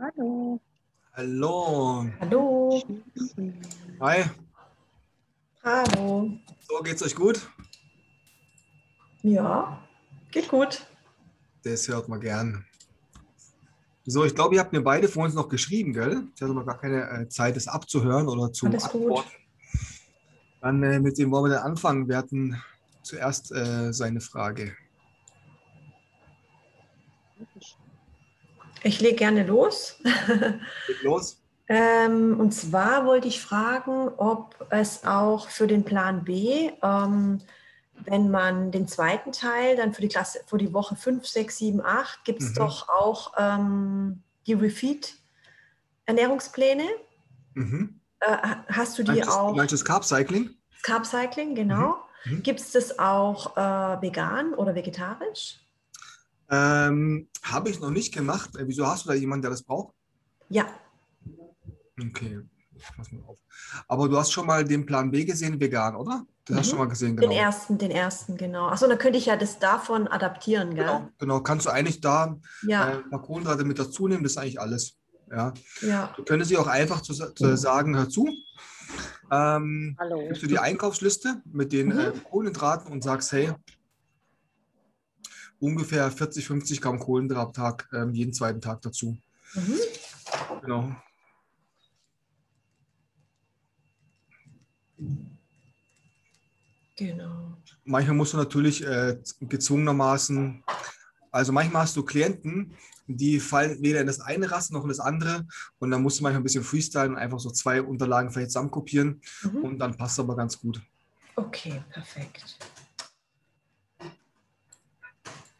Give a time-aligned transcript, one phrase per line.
[0.00, 0.58] Hallo.
[1.12, 2.06] Hallo.
[2.20, 2.82] Hallo.
[4.00, 4.24] Hi.
[5.62, 6.30] Hallo.
[6.66, 7.50] So, geht's euch gut?
[9.22, 9.86] Ja,
[10.30, 10.86] geht gut.
[11.64, 12.64] Das hört man gern.
[14.06, 16.24] So, ich glaube, ihr habt mir beide vor uns noch geschrieben, gell?
[16.34, 19.02] Ich hatte noch gar keine äh, Zeit, das abzuhören oder zu Alles gut.
[19.02, 19.30] antworten.
[20.62, 22.08] Dann äh, mit dem wollen wir dann anfangen.
[22.08, 22.56] Wir hatten
[23.02, 24.74] zuerst äh, seine Frage.
[27.58, 27.76] Ich
[29.00, 29.96] lege gerne los.
[30.86, 31.40] Geht los.
[31.68, 37.40] ähm, und zwar wollte ich fragen, ob es auch für den Plan B, ähm,
[38.04, 41.82] wenn man den zweiten Teil dann für die Klasse, für die Woche 5, 6, 7,
[41.84, 42.54] 8, gibt es Mhm.
[42.54, 46.84] doch auch ähm, die Refeed-Ernährungspläne.
[47.54, 48.00] Mhm.
[48.20, 48.36] Äh,
[48.68, 49.56] hast du die du- auch?
[49.66, 50.50] Das Carb Cycling?
[50.82, 51.96] Carb Cycling, genau.
[52.24, 52.34] Mhm.
[52.36, 52.42] Mhm.
[52.42, 55.58] Gibt es das auch äh, vegan oder vegetarisch?
[56.50, 58.50] Ähm, Habe ich noch nicht gemacht.
[58.58, 59.94] Wieso hast du da jemanden, der das braucht?
[60.48, 60.66] Ja,
[62.02, 62.40] Okay,
[62.96, 63.38] pass mal auf.
[63.86, 66.24] Aber du hast schon mal den Plan B gesehen, vegan, oder?
[66.46, 66.70] Das hast du Mhm.
[66.70, 67.32] schon mal gesehen, den genau.
[67.40, 68.68] ersten, den ersten, genau.
[68.68, 70.86] Achso, dann könnte ich ja das davon adaptieren, gell?
[70.86, 71.40] Genau, genau.
[71.42, 74.60] Kannst du eigentlich da Ja, äh, ein paar Kohlenhydrate mit dazu nehmen, das ist eigentlich
[74.60, 74.96] alles.
[75.30, 75.52] Ja.
[75.82, 76.12] ja.
[76.16, 78.26] Du könntest sie auch einfach zu, zu sagen, hör zu.
[79.30, 80.26] Ähm, Hallo.
[80.28, 81.98] gibst du die Einkaufsliste mit den Mhm.
[81.98, 83.52] äh, Kohlenhydraten und sagst, hey,
[85.60, 89.16] ungefähr 40, 50 Gramm Kohlenhydrate am Tag, ähm, jeden zweiten Tag dazu.
[89.54, 89.74] Mhm.
[90.62, 90.96] Genau.
[96.96, 97.56] Genau.
[97.84, 100.62] Manchmal musst du natürlich äh, gezwungenermaßen,
[101.32, 102.74] also manchmal hast du Klienten,
[103.06, 105.46] die fallen weder in das eine Raster noch in das andere
[105.78, 109.20] und dann musst du manchmal ein bisschen freestylen und einfach so zwei Unterlagen vielleicht zusammenkopieren
[109.42, 109.64] Mhm.
[109.64, 110.80] und dann passt es aber ganz gut.
[111.36, 112.58] Okay, perfekt.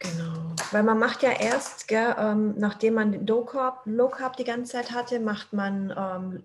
[0.01, 0.55] Genau.
[0.71, 4.73] Weil man macht ja erst, gell, ähm, nachdem man Low Carb, Low Carb die ganze
[4.73, 6.43] Zeit hatte, macht man ähm,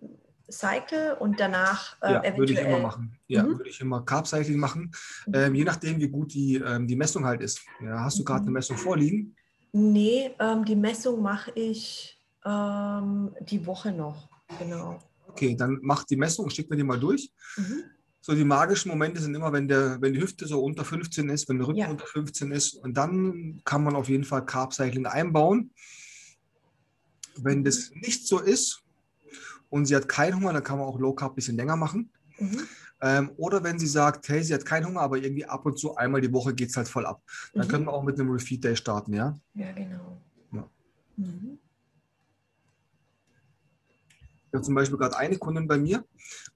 [0.51, 2.39] Cycle und danach äh, Ja, eventuell.
[2.39, 3.19] würde ich immer machen.
[3.29, 3.59] Ja, Mhm.
[3.59, 4.93] würde ich immer Carb Cycling machen.
[5.27, 5.35] Mhm.
[5.35, 7.61] Ähm, je nachdem, wie gut die, ähm, die Messung halt ist.
[7.81, 8.55] Ja, hast du gerade eine Mhm.
[8.55, 9.37] Messung vorliegen?
[9.73, 14.29] Nee, ähm, die Messung mache ich ähm, die Woche noch.
[14.59, 14.99] Genau.
[15.29, 17.33] Okay, dann mach die Messung, schick mir die mal durch.
[17.57, 17.85] Mhm.
[18.27, 21.49] So die magischen Momente sind immer, wenn, der, wenn die Hüfte so unter 15 ist,
[21.49, 21.89] wenn der Rücken Ja.
[21.89, 22.75] unter 15 ist.
[22.75, 25.71] Und dann kann man auf jeden Fall Carb Cycling einbauen.
[27.37, 28.83] Wenn das nicht so ist
[29.71, 32.11] und sie hat keinen Hunger, dann kann man auch Low Carb ein bisschen länger machen.
[32.41, 32.63] Mhm.
[33.01, 35.95] Ähm, oder wenn sie sagt, hey, sie hat keinen Hunger, aber irgendwie ab und zu
[35.95, 37.23] einmal die Woche geht es halt voll ab.
[37.55, 37.71] Dann Mhm.
[37.71, 39.39] können wir auch mit einem Refeed Day starten, ja?
[39.55, 40.21] Ja, genau.
[40.51, 40.69] Ja.
[41.17, 41.61] Mhm.
[44.47, 46.05] Ich habe zum Beispiel gerade eine Kundin bei mir,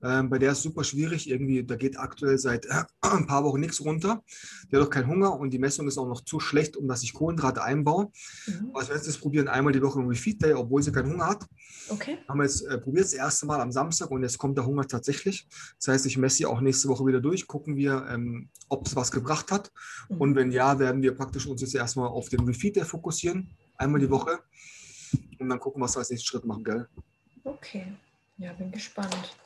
[0.02, 3.60] ähm, bei der ist super schwierig, irgendwie, da geht aktuell seit äh, ein paar Wochen
[3.60, 4.22] nichts runter.
[4.70, 7.02] Die hat auch keinen Hunger und die Messung ist auch noch zu schlecht, um dass
[7.02, 8.10] ich Kohlenhydrate einbaue.
[8.46, 8.70] Mhm.
[8.74, 11.44] Also das probieren, einmal die Woche einen Refeed Day, obwohl sie keinen Hunger hat.
[11.88, 12.18] Okay.
[12.28, 14.86] Haben wir jetzt äh, probiert das erste Mal am Samstag und jetzt kommt der Hunger
[14.86, 15.46] tatsächlich.
[15.78, 18.96] Das heißt, ich messe sie auch nächste Woche wieder durch, gucken wir, ähm, ob es
[18.96, 19.70] was gebracht hat.
[20.08, 20.16] Mhm.
[20.16, 24.00] Und wenn ja, werden wir praktisch uns jetzt erstmal auf den Refeed Day fokussieren, einmal
[24.00, 24.38] die Woche.
[25.38, 26.86] Und dann gucken, was wir als nächsten Schritt machen, gell?
[27.50, 27.84] Okay,
[28.38, 29.36] ja, bin gespannt.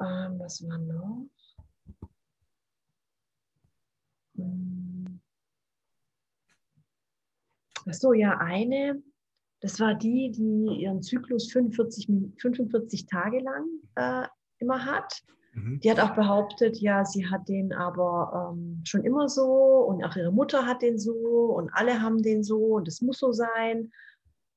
[0.00, 1.28] Ähm, was war noch?
[4.34, 5.20] Hm.
[7.88, 9.00] Ach so, ja, eine,
[9.60, 14.26] das war die, die ihren Zyklus 45, Min- 45 Tage lang äh,
[14.58, 15.22] immer hat.
[15.52, 15.78] Mhm.
[15.78, 19.44] Die hat auch behauptet, ja, sie hat den aber ähm, schon immer so
[19.86, 21.14] und auch ihre Mutter hat den so
[21.56, 23.92] und alle haben den so und es muss so sein.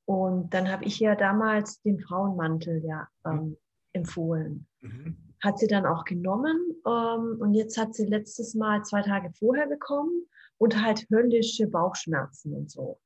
[0.07, 3.57] Und dann habe ich ja damals den Frauenmantel ja ähm,
[3.91, 4.65] empfohlen.
[4.79, 5.17] Mhm.
[5.43, 9.67] Hat sie dann auch genommen ähm, und jetzt hat sie letztes Mal zwei Tage vorher
[9.67, 10.25] bekommen
[10.59, 13.01] und halt höllische Bauchschmerzen und so.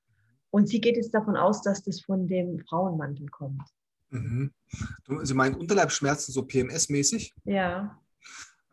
[0.52, 3.64] Und sie geht jetzt davon aus, dass das von dem Frauenmantel kommt.
[4.12, 4.54] Mhm.
[5.24, 7.34] Sie meint Unterleibsschmerzen so PMS-mäßig.
[7.46, 8.00] Ja.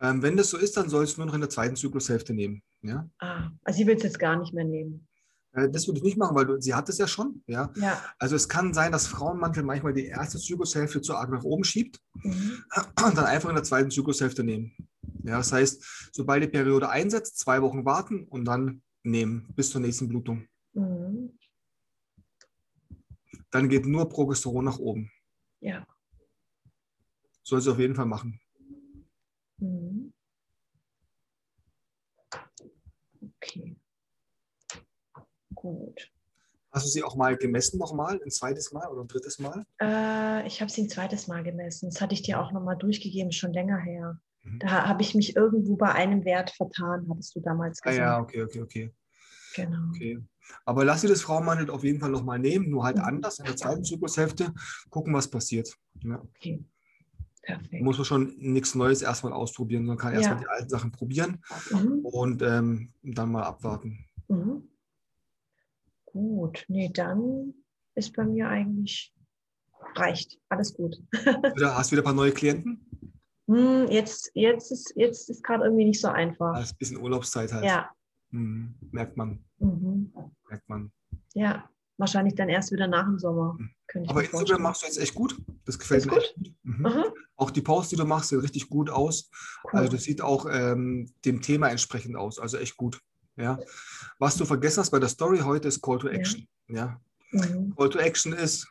[0.03, 2.62] Ähm, wenn das so ist, dann sollst du nur noch in der zweiten Zyklushälfte nehmen.
[2.83, 3.09] Ja?
[3.21, 5.07] Ah, also sie will es jetzt gar nicht mehr nehmen.
[5.58, 7.42] Äh, das würde ich nicht machen, weil du, sie hat es ja schon.
[7.46, 7.72] Ja?
[7.76, 8.02] Ja.
[8.19, 12.00] Also es kann sein, dass Frauenmantel manchmal die erste Zyklushälfte zu arg nach oben schiebt
[12.24, 12.65] Mhm.
[13.06, 14.74] und dann einfach in der zweiten Zyklushälfte nehmen.
[15.22, 19.80] Ja, das heißt, sobald die Periode einsetzt, zwei Wochen warten und dann nehmen bis zur
[19.80, 20.47] nächsten Blutung.
[20.72, 21.38] Mhm.
[23.50, 25.10] Dann geht nur Progesteron nach oben.
[25.60, 25.86] Ja.
[27.42, 28.41] Soll sie auf jeden Fall machen.
[29.59, 30.12] Mhm.
[33.41, 33.77] Okay.
[35.54, 36.12] Gut.
[36.78, 39.65] Hast du sie auch mal gemessen nochmal, ein zweites Mal oder ein drittes Mal?
[39.83, 41.91] Äh, ich habe sie ein zweites Mal gemessen.
[41.91, 44.21] Das hatte ich dir auch nochmal durchgegeben, schon länger her.
[44.45, 44.60] Mhm.
[44.60, 47.98] Da habe ich mich irgendwo bei einem Wert vertan, hattest du damals Ah gesagt.
[48.01, 48.95] ja, okay, okay, okay.
[49.57, 49.89] Genau.
[49.89, 50.21] okay.
[50.66, 53.03] Aber lass dir das Frauenmandel auf jeden Fall nochmal nehmen, nur halt Mhm.
[53.03, 54.54] anders in der zweiten Zyklushälfte,
[54.89, 55.69] gucken, was passiert.
[56.04, 56.22] Ja.
[56.36, 56.65] Okay.
[57.42, 57.83] Perfekt.
[57.83, 60.42] Muss man schon nichts Neues erstmal ausprobieren, sondern kann erstmal Ja.
[60.45, 61.42] die alten Sachen probieren
[61.72, 62.04] Mhm.
[62.04, 64.04] und ähm, dann mal abwarten.
[64.28, 64.63] Mhm.
[66.18, 67.54] Gut, nee, dann
[67.94, 69.15] ist bei mir eigentlich
[69.94, 70.36] reicht.
[70.48, 70.97] Alles gut.
[71.12, 72.84] Wieder, hast du wieder ein paar neue Klienten?
[73.47, 76.54] Hm, jetzt, jetzt ist jetzt ist gerade irgendwie nicht so einfach.
[76.56, 77.65] Das ist ein bisschen Urlaubszeit halt.
[77.65, 77.88] Ja.
[78.30, 78.74] Mhm.
[78.91, 80.12] Merkt man, Mhm.
[80.48, 80.91] merkt man.
[81.34, 83.56] Ja, wahrscheinlich dann erst wieder nach dem Sommer.
[83.94, 85.41] Ich Aber Instagram machst du jetzt echt gut.
[85.66, 86.54] Das gefällt Ist mir echt gut.
[86.64, 86.86] Mhm.
[86.86, 87.04] Aha,
[87.36, 89.30] Auch die Posts, die du machst, sehen richtig gut aus.
[89.72, 89.80] cool.
[89.80, 92.41] Also das sieht auch ähm, dem Thema entsprechend aus.
[92.41, 93.00] Also echt gut.
[93.38, 93.58] Ja.
[94.18, 96.14] Was du vergessen hast bei der Story heute ist Call to Ja.
[96.14, 96.48] Action.
[96.68, 97.00] Ja.
[97.30, 97.74] Mhm.
[97.76, 98.66] Call to Action ist,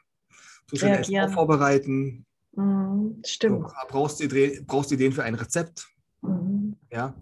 [0.70, 2.26] du sollst auch vorbereiten.
[2.54, 3.22] Mhm.
[3.22, 3.68] Du Stimmt.
[3.90, 5.88] brauchst, Ideen, brauchst Ideen für ein Rezept.
[6.22, 6.76] Mhm.
[6.92, 7.14] Ja,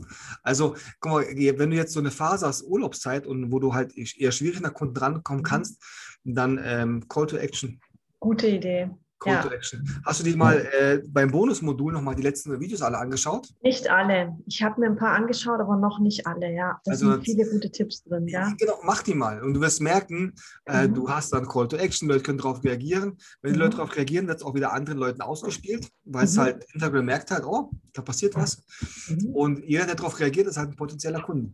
[0.44, 3.96] also guck mal, wenn du jetzt so eine Phase hast, Urlaubszeit und wo du halt
[3.98, 5.46] eher schwierig nach Kunden rankommen Mhm.
[5.46, 5.84] kannst,
[6.24, 7.80] dann ähm, Call to Action.
[8.20, 8.90] Gute Idee.
[9.26, 9.42] Call Ja.
[9.42, 9.84] to Action.
[10.06, 13.48] Hast du dir mal äh, beim Bonusmodul nochmal die letzten Videos alle angeschaut?
[13.64, 14.38] Nicht alle.
[14.46, 16.80] Ich habe mir ein paar angeschaut, aber noch nicht alle, ja.
[16.86, 18.54] Da Also- sind viele gute Tipps drin, ja.
[18.60, 19.42] Genau, mach die mal.
[19.42, 20.34] Und du wirst merken,
[20.66, 20.94] äh, Mhm.
[20.94, 23.18] du hast dann Call to Action, Leute können darauf reagieren.
[23.42, 23.64] Wenn die Mhm.
[23.66, 26.42] Leute darauf reagieren, wird es auch wieder anderen Leuten ausgespielt, weil es Mhm.
[26.42, 28.64] halt Instagram merkt halt, oh, da passiert was.
[29.10, 29.30] Mhm.
[29.36, 31.52] Und jeder, der darauf reagiert, ist halt ein potenzieller Kunde.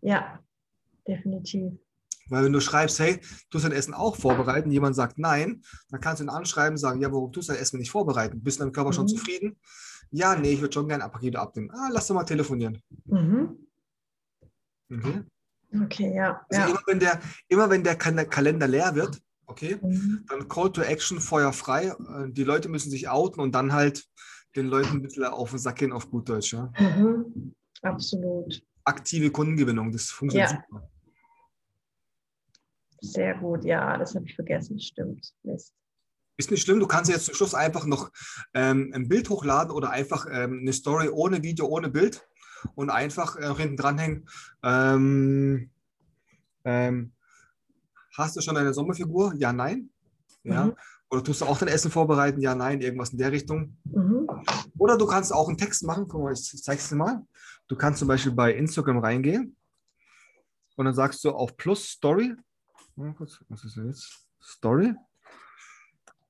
[0.00, 0.38] Ja,
[1.06, 1.74] definitiv.
[2.28, 3.20] Weil wenn du schreibst, hey,
[3.50, 7.10] tust dein Essen auch vorbereiten, jemand sagt nein, dann kannst du ihn anschreiben, sagen, ja,
[7.12, 8.42] warum tust du dein Essen nicht vorbereiten?
[8.42, 9.08] Bist du deinem Körper schon Mhm.
[9.08, 9.56] zufrieden?
[10.10, 11.70] Ja, nee, ich würde schon gerne ein Paket abnehmen.
[11.72, 12.82] Ah, lass doch mal telefonieren.
[13.06, 13.56] Mhm.
[14.88, 15.26] Mhm.
[15.84, 16.44] Okay, ja.
[16.50, 16.68] Also ja.
[16.68, 20.24] immer wenn der, immer wenn der Kal- Kalender leer wird, okay, Mhm.
[20.28, 21.86] dann Call to Action, Feuer frei.
[21.88, 24.04] Äh, Die Leute müssen sich outen und dann halt
[24.54, 26.52] den Leuten ein bisschen auf den Sack gehen, auf gut Deutsch.
[26.52, 26.70] Ja.
[26.78, 27.54] Mhm.
[27.80, 28.62] Absolut.
[28.84, 30.64] Aktive Kundengewinnung, das funktioniert Ja.
[30.68, 30.90] super.
[33.02, 33.64] Sehr gut.
[33.64, 34.78] Ja, das habe ich vergessen.
[34.80, 35.34] Stimmt.
[35.42, 35.74] Mist.
[36.38, 38.10] Ist nicht schlimm, du kannst jetzt zum Schluss einfach noch
[38.54, 42.26] ähm, ein Bild hochladen oder einfach ähm, eine Story ohne Video, ohne Bild
[42.74, 44.28] und einfach äh, hinten dranhängen.
[44.62, 45.70] Ähm,
[46.64, 47.12] ähm,
[48.16, 49.34] hast du schon eine Sommerfigur?
[49.36, 49.90] Ja, nein.
[50.44, 50.66] Ja.
[50.66, 50.76] Mhm.
[51.10, 52.40] Oder tust du auch dein Essen vorbereiten?
[52.40, 53.76] Ja, nein, irgendwas in der Richtung.
[53.84, 54.26] Mhm.
[54.78, 56.06] Oder du kannst auch einen Text machen.
[56.08, 57.26] Guck mal, ich zeig's dir mal.
[57.68, 59.56] Du kannst zum Beispiel bei Instagram reingehen
[60.76, 62.34] und dann sagst du auf Plus Story.
[62.96, 64.26] Was ist denn jetzt?
[64.42, 64.94] Story.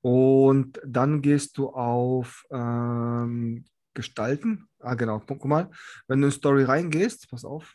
[0.01, 4.67] Und dann gehst du auf ähm, Gestalten.
[4.79, 5.19] Ah, genau.
[5.19, 5.71] Guck guck mal.
[6.07, 7.73] Wenn du in Story reingehst, pass auf.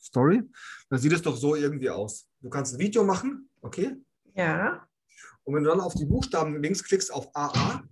[0.00, 0.42] Story,
[0.88, 2.28] dann sieht es doch so irgendwie aus.
[2.40, 3.96] Du kannst ein Video machen, okay?
[4.34, 4.86] Ja.
[5.42, 7.82] Und wenn du dann auf die Buchstaben links klickst auf AA,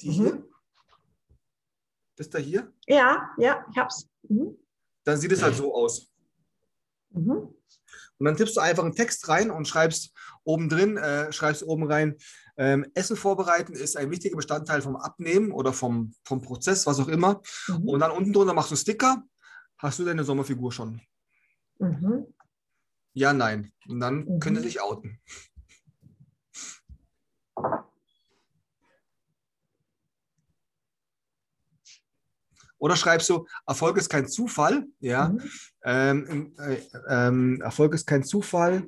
[0.00, 0.12] die Mhm.
[0.12, 0.44] hier,
[2.16, 4.06] das da hier, Ja, ja, ich hab's.
[4.28, 4.56] Mhm.
[5.04, 6.12] dann sieht es halt so aus.
[7.10, 7.54] Mhm.
[8.20, 10.12] Und dann tippst du einfach einen Text rein und schreibst
[10.44, 12.16] oben drin, äh, schreibst oben rein,
[12.58, 17.08] ähm, Essen vorbereiten ist ein wichtiger Bestandteil vom Abnehmen oder vom, vom Prozess, was auch
[17.08, 17.40] immer.
[17.68, 17.88] Mhm.
[17.88, 19.22] Und dann unten drunter machst du Sticker,
[19.78, 21.00] hast du deine Sommerfigur schon?
[21.78, 22.26] Mhm.
[23.14, 23.72] Ja, nein.
[23.88, 24.38] Und dann Mhm.
[24.38, 25.18] können sie sich outen.
[32.76, 35.28] Oder schreibst du, Erfolg ist kein Zufall, ja.
[35.28, 35.42] Mhm.
[35.84, 36.76] Ähm, äh,
[37.08, 38.86] ähm, Erfolg ist kein Zufall.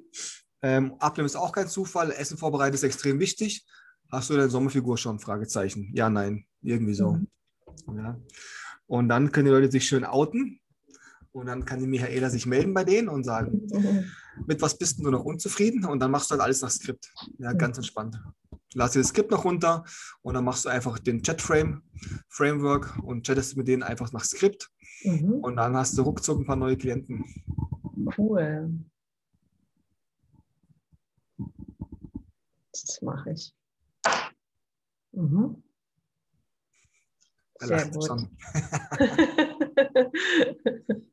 [0.63, 2.13] Ähm, Abnehmen ist auch kein Zufall.
[2.13, 3.67] Essen vorbereiten ist extrem wichtig.
[4.11, 5.19] Hast du deine Sommerfigur schon?
[5.19, 5.91] Fragezeichen.
[5.95, 6.45] Ja, nein.
[6.63, 7.13] Irgendwie so.
[7.13, 7.29] Mhm.
[7.97, 8.21] Ja.
[8.87, 10.61] Und dann können die Leute sich schön outen.
[11.33, 14.05] Und dann kann die Michaela sich melden bei denen und sagen, Mhm.
[14.47, 15.87] mit was bist du noch unzufrieden?
[15.87, 17.11] Und dann machst du halt alles nach Skript.
[17.39, 18.21] Ja, ganz entspannt.
[18.75, 19.85] Lass dir das Skript noch runter
[20.21, 21.83] und dann machst du einfach den Chat-Frame,
[22.29, 24.71] Framework und chattest mit denen einfach nach Skript.
[25.05, 25.35] Mhm.
[25.43, 27.25] Und dann hast du ruckzuck ein paar neue Klienten.
[28.17, 28.71] Cool.
[32.73, 33.55] Das mache ich.
[35.13, 35.63] Mhm.
[37.61, 38.07] Ja, Sehr gut.
[38.07, 38.37] schon.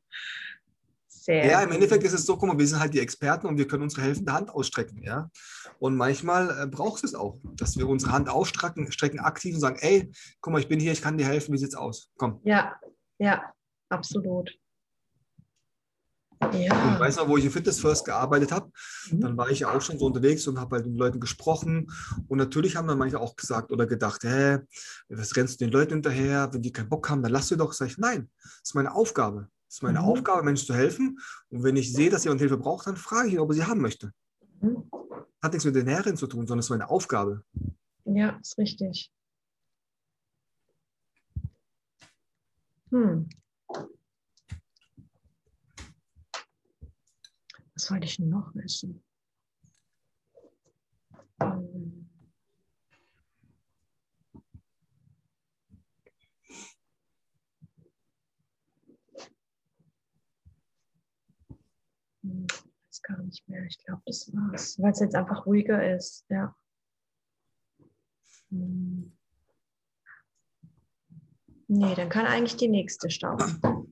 [1.06, 1.70] Sehr Ja, im.
[1.70, 4.02] Endeffekt ist es so, guck mal, wir sind halt die Experten und wir können unsere
[4.02, 5.30] helfende Hand ausstrecken, ja.
[5.78, 9.78] Und manchmal äh, braucht es auch, dass wir unsere Hand ausstrecken, strecken aktiv und sagen,
[9.80, 12.10] ey, guck mal, ich bin hier, ich kann dir helfen, wie sieht's aus?
[12.16, 12.40] Komm.
[12.44, 12.80] Ja,
[13.18, 13.52] ja,
[13.90, 14.50] absolut.
[16.54, 16.98] Ja.
[16.98, 18.70] weißt du, wo ich in Fitness First gearbeitet habe,
[19.10, 19.20] Mhm.
[19.20, 21.92] dann war ich ja auch schon so unterwegs und habe halt mit den Leuten gesprochen.
[22.28, 24.58] Und natürlich haben dann manche auch gesagt oder gedacht, hä,
[25.10, 26.48] was rennst du den Leuten hinterher?
[26.50, 27.74] Wenn die keinen Bock haben, dann lass sie doch.
[27.74, 29.48] Sag ich, nein, das ist meine Aufgabe.
[29.66, 30.06] Das ist meine Mhm.
[30.06, 31.18] Aufgabe, Menschen zu helfen.
[31.50, 33.64] Und wenn ich sehe, dass jemand Hilfe braucht, dann frage ich ihn, ob er sie
[33.66, 34.10] haben möchte.
[34.62, 34.90] Mhm.
[35.42, 37.44] Hat nichts mit den Herren zu tun, sondern es ist meine Aufgabe.
[38.06, 39.12] Ja, ist richtig.
[42.90, 43.28] Hm.
[47.80, 48.52] Was wollte ich noch.
[62.22, 62.46] Hm,
[62.86, 63.64] das gar nicht mehr.
[63.64, 64.78] Ich glaube, das war's.
[64.78, 66.54] Weil es jetzt einfach ruhiger ist, ja.
[68.50, 69.16] Hm.
[71.68, 73.90] Nee, dann kann eigentlich die nächste starten.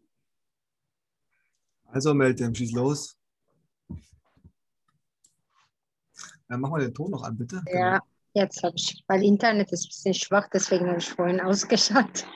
[1.87, 3.18] Also Meltem, schieß los.
[6.49, 7.62] Dann machen wir den Ton noch an, bitte.
[7.73, 8.05] Ja, genau.
[8.35, 12.26] jetzt habe ich, weil Internet ist ein bisschen schwach, deswegen habe ich vorhin ausgeschaltet.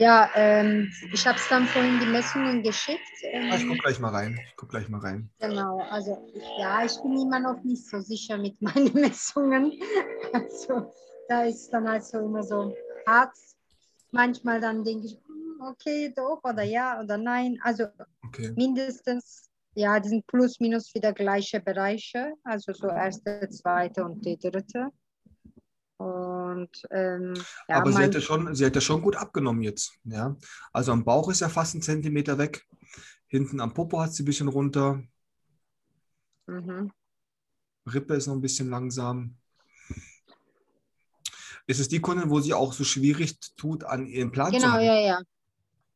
[0.00, 3.00] Ja, ähm, ich habe es dann vorhin die Messungen geschickt.
[3.22, 4.38] Ähm, ah, ich gucke gleich mal rein.
[4.46, 5.28] Ich gucke gleich mal rein.
[5.40, 9.72] Genau, also ja, ich bin immer noch nicht so sicher mit meinen Messungen.
[10.32, 10.92] Also
[11.28, 12.72] da ist dann halt so immer so
[13.06, 13.34] hart.
[14.12, 17.58] Manchmal dann denke ich, hm, okay, doch oder ja oder nein.
[17.62, 17.86] Also
[18.24, 18.52] okay.
[18.56, 19.47] mindestens,
[19.78, 22.34] ja, die sind plus minus wieder gleiche Bereiche.
[22.42, 24.88] Also so erste, zweite und die dritte.
[25.98, 27.34] Und, ähm,
[27.68, 29.92] ja, Aber sie hat, ja schon, sie hat ja schon gut abgenommen jetzt.
[30.04, 30.36] Ja?
[30.72, 32.66] Also am Bauch ist ja fast ein Zentimeter weg.
[33.28, 35.02] Hinten am Popo hat sie ein bisschen runter.
[36.46, 36.90] Mhm.
[37.86, 39.36] Rippe ist noch ein bisschen langsam.
[41.66, 44.78] Ist es die Kundin, wo sie auch so schwierig tut, an ihren Plan genau, zu?
[44.78, 45.20] Genau, ja, ja.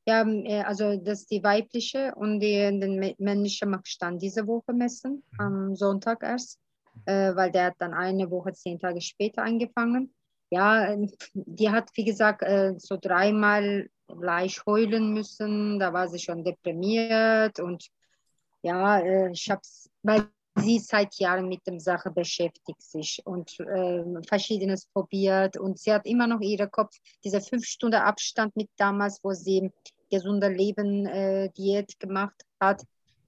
[0.06, 5.22] Ja, äh, also das ist die weibliche und die, den männlichen dann diese Woche messen,
[5.32, 5.40] mhm.
[5.40, 6.58] am Sonntag erst
[7.06, 10.14] äh, weil der hat dann eine Woche, zehn Tage später angefangen.
[10.50, 10.94] Ja,
[11.32, 15.78] die hat, wie gesagt, äh, so dreimal leicht heulen müssen.
[15.78, 17.88] Da war sie schon deprimiert und
[18.62, 23.58] ja, äh, ich habe es, weil sie seit Jahren mit der Sache beschäftigt sich und
[23.60, 28.68] äh, verschiedenes probiert und sie hat immer noch ihren Kopf, diese fünf Stunden Abstand mit
[28.76, 29.70] damals, wo sie
[30.10, 32.82] gesunder Leben äh, Diät gemacht hat,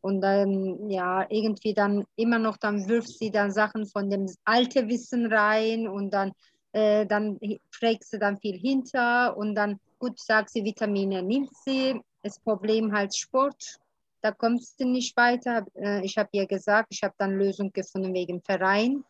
[0.05, 4.87] und dann, ja, irgendwie dann immer noch, dann wirft sie dann Sachen von dem alten
[4.91, 6.33] Wissen rein und dann,
[6.73, 7.39] äh, dann
[7.71, 11.99] fragt sie dann viel hinter und dann, gut, sagt sie, Vitamine nimmt sie.
[12.23, 13.79] Das Problem halt Sport,
[14.25, 15.67] da kommt sie nicht weiter.
[15.75, 19.05] Äh, ich habe ihr gesagt, ich habe dann Lösung gefunden wegen Verein.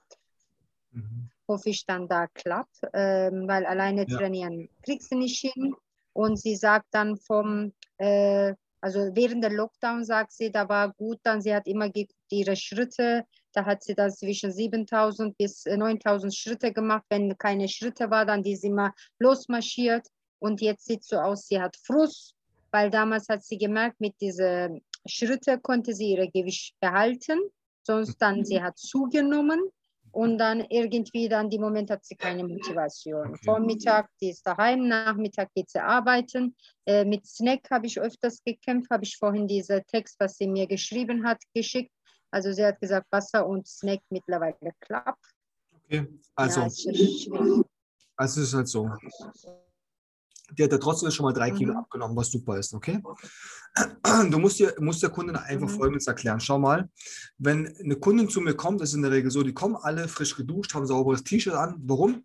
[0.91, 1.31] Mhm.
[1.47, 4.19] Hoffe ich dann da klappt, äh, weil alleine ja.
[4.19, 5.77] trainieren kriegst du nicht hin.
[6.15, 11.21] Und sie sagt dann vom, äh, also während der Lockdown sagt sie, da war gut,
[11.23, 16.35] dann sie hat immer geguckt, ihre Schritte, da hat sie das zwischen 7000 bis 9000
[16.35, 17.05] Schritte gemacht.
[17.09, 20.09] Wenn keine Schritte war, dann die ist immer losmarschiert
[20.41, 22.35] und jetzt sieht so aus, sie hat Frust,
[22.73, 27.41] weil damals hat sie gemerkt, mit diesen Schritte konnte sie ihr Gewicht behalten,
[27.83, 29.61] sonst dann sie hat zugenommen
[30.15, 33.31] und dann irgendwie dann die Moment hat sie keine Motivation.
[33.31, 33.45] Okay.
[33.45, 36.55] Vormittag, die ist daheim, Nachmittag geht sie arbeiten.
[36.87, 40.67] Äh, mit Snack habe ich öfters gekämpft, habe ich vorhin diesen Text, was sie mir
[40.67, 41.91] geschrieben hat, geschickt.
[42.31, 45.25] Also sie hat gesagt, Wasser und Snack mittlerweile klappt.
[45.73, 46.07] Okay,
[46.37, 46.67] also, ja,
[48.17, 48.89] also es ist halt so
[50.53, 51.79] die hat ja trotzdem schon mal drei Kilo mhm.
[51.79, 53.01] abgenommen, was super ist, okay?
[54.31, 55.77] Du musst, dir, musst der Kundin einfach mhm.
[55.77, 56.39] Folgendes erklären.
[56.39, 56.89] Schau mal,
[57.39, 60.37] wenn eine Kundin zu mir kommt, ist in der Regel so, die kommen alle frisch
[60.37, 61.75] geduscht, haben sauberes T-Shirt an.
[61.79, 62.23] Warum?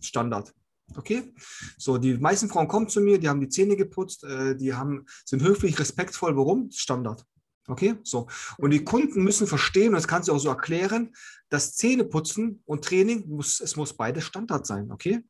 [0.00, 0.54] Standard.
[0.94, 1.32] Okay?
[1.76, 5.06] So, die meisten Frauen kommen zu mir, die haben die Zähne geputzt, äh, die haben,
[5.24, 6.36] sind höflich, respektvoll.
[6.36, 6.70] Warum?
[6.70, 7.24] Standard.
[7.68, 8.26] Okay, so.
[8.58, 11.14] Und die Kunden müssen verstehen, und das kannst du auch so erklären,
[11.48, 15.24] dass Zähneputzen und Training, muss, es muss beides Standard sein, okay?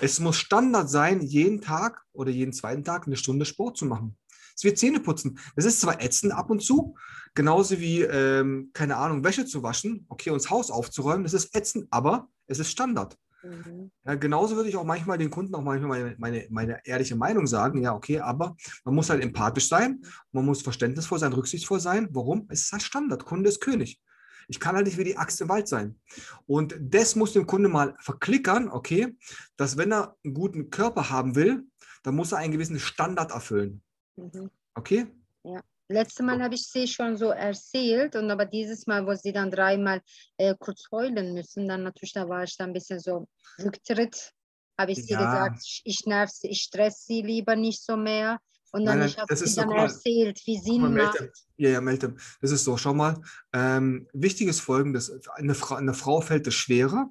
[0.00, 4.18] Es muss Standard sein, jeden Tag oder jeden zweiten Tag eine Stunde Sport zu machen.
[4.54, 5.38] Es wird Zähneputzen.
[5.54, 6.96] Das ist zwar ätzend ab und zu,
[7.34, 11.86] genauso wie, ähm, keine Ahnung, Wäsche zu waschen, okay, uns Haus aufzuräumen, das ist ätzend,
[11.90, 13.16] aber es ist Standard.
[13.42, 13.90] Mhm.
[14.04, 17.46] Ja, genauso würde ich auch manchmal den Kunden auch manchmal meine, meine, meine, ehrliche Meinung
[17.46, 17.82] sagen.
[17.82, 20.02] Ja, okay, aber man muss halt empathisch sein,
[20.32, 22.08] man muss verständnisvoll sein, rücksichtsvoll sein.
[22.12, 22.46] Warum?
[22.48, 23.24] Es ist halt Standard.
[23.24, 24.00] Kunde ist König.
[24.48, 26.00] Ich kann halt nicht wie die Axt im Wald sein.
[26.46, 29.14] Und das muss dem Kunde mal verklickern, okay,
[29.56, 31.64] dass wenn er einen guten Körper haben will,
[32.02, 33.82] dann muss er einen gewissen Standard erfüllen.
[34.16, 34.50] Mhm.
[34.74, 35.06] Okay?
[35.44, 35.60] Ja.
[35.88, 39.50] Letztes Mal habe ich sie schon so erzählt und aber dieses Mal, wo sie dann
[39.50, 40.02] dreimal
[40.36, 43.26] äh, kurz heulen müssen, dann natürlich, da war ich dann ein bisschen so
[43.58, 44.32] Rücktritt,
[44.78, 45.18] habe ich sie ja.
[45.18, 48.38] gesagt, ich nerv sie, ich stress sie lieber nicht so mehr.
[48.70, 51.18] Und dann nein, habe ich sie dann so, erzählt, wie sie macht.
[51.56, 53.18] Ja, ja, Meltem, das ist so, schau mal,
[53.54, 57.08] ähm, wichtig ist folgendes, eine, Fra eine Frau fällt es schwerer,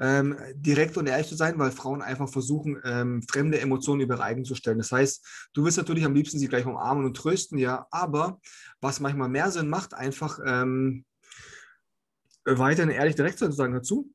[0.00, 4.24] ähm, direkt und ehrlich zu sein, weil Frauen einfach versuchen, ähm, fremde Emotionen über ihre
[4.24, 4.78] eigenen zu stellen.
[4.78, 8.40] Das heißt, du wirst natürlich am liebsten sie gleich umarmen und trösten, ja, aber
[8.80, 11.04] was manchmal mehr Sinn macht, einfach ähm,
[12.44, 14.10] weiterhin ehrlich direkt zu sagen dazu.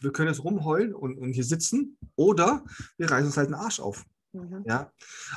[0.00, 2.64] Wir können jetzt rumheulen und, und hier sitzen oder
[2.98, 4.04] wir reißen uns halt den Arsch auf.
[4.36, 4.64] Mhm.
[4.66, 4.92] Ja?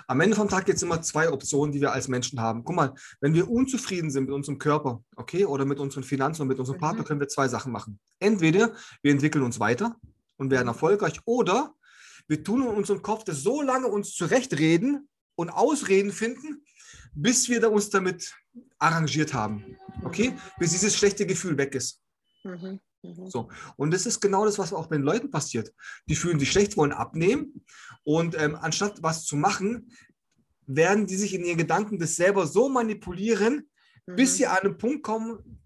[0.07, 2.63] Am Ende vom Tag gibt es immer zwei Optionen, die wir als Menschen haben.
[2.63, 6.47] Guck mal, wenn wir unzufrieden sind mit unserem Körper, okay, oder mit unseren Finanzen und
[6.49, 6.81] mit unserem mhm.
[6.81, 7.99] Partner, können wir zwei Sachen machen.
[8.19, 9.95] Entweder wir entwickeln uns weiter
[10.37, 10.69] und werden mhm.
[10.69, 11.73] erfolgreich, oder
[12.27, 16.63] wir tun in unserem Kopf das so lange uns zurechtreden und Ausreden finden,
[17.13, 18.35] bis wir uns damit
[18.77, 19.77] arrangiert haben.
[20.03, 20.35] Okay?
[20.59, 22.01] Bis dieses schlechte Gefühl weg ist.
[22.43, 22.79] Mhm.
[23.03, 23.29] Mhm.
[23.29, 23.49] So.
[23.75, 25.73] Und das ist genau das, was auch bei den Leuten passiert.
[26.07, 27.63] Die fühlen sich schlecht, wollen abnehmen
[28.03, 29.91] und ähm, anstatt was zu machen,
[30.65, 33.69] werden die sich in ihren Gedanken das selber so manipulieren,
[34.05, 34.15] mhm.
[34.15, 35.61] bis sie an einen Punkt kommen,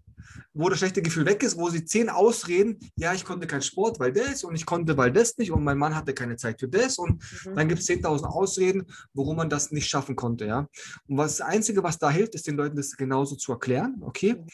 [0.52, 3.98] wo das schlechte Gefühl weg ist, wo sie zehn Ausreden, ja, ich konnte keinen Sport,
[4.00, 6.68] weil das und ich konnte, weil das nicht und mein Mann hatte keine Zeit für
[6.68, 7.54] das und mhm.
[7.54, 10.68] dann gibt es 10.000 Ausreden, warum man das nicht schaffen konnte, ja.
[11.08, 14.34] Und was das Einzige, was da hilft, ist den Leuten das genauso zu erklären, okay.
[14.34, 14.46] Mhm.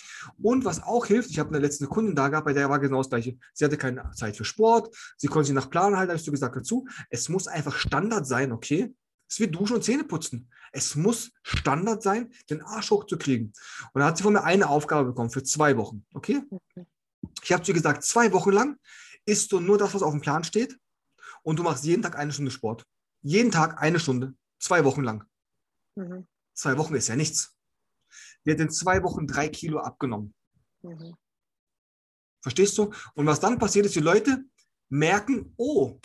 [0.43, 2.99] Und was auch hilft, ich habe eine letzte Kundin da gehabt, bei der war genau
[2.99, 3.37] das Gleiche.
[3.53, 6.33] Sie hatte keine Zeit für Sport, sie konnte sich nach Plan halten, habe ich so
[6.33, 6.87] gesagt dazu.
[7.11, 8.95] Es muss einfach Standard sein, okay.
[9.29, 10.51] Es wird Duschen und Zähne putzen.
[10.73, 13.53] Es muss Standard sein, den Arsch hochzukriegen.
[13.93, 16.05] Und da hat sie von mir eine Aufgabe bekommen für zwei Wochen.
[16.15, 16.43] Okay?
[17.43, 18.79] Ich habe zu ihr gesagt, zwei Wochen lang
[19.25, 20.79] isst du nur das, was auf dem Plan steht
[21.43, 22.87] und du machst jeden Tag eine Stunde Sport.
[23.23, 25.25] Jeden Tag eine Stunde, zwei Wochen lang.
[25.95, 26.27] Mhm.
[26.55, 27.57] Zwei Wochen ist ja nichts.
[28.45, 30.35] Die hat in zwei Wochen drei Kilo abgenommen.
[30.83, 31.15] Mhm.
[32.43, 32.93] Verstehst du?
[33.15, 34.45] Und was dann passiert ist, die Leute
[34.89, 36.01] merken, oh,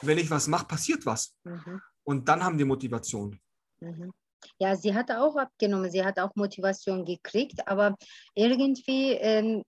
[0.00, 1.36] wenn ich was mache, passiert was.
[1.44, 1.80] Mhm.
[2.02, 3.38] Und dann haben die Motivation.
[3.84, 4.12] Mhm.
[4.58, 7.96] Ja, sie hat auch abgenommen, sie hat auch Motivation gekriegt, aber
[8.34, 9.62] irgendwie, ähm,